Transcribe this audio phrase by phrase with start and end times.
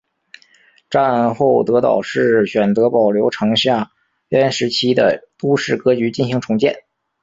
[0.89, 3.91] 战后德岛市选择保留城下
[4.29, 6.85] 町时期的都市格局进行重建。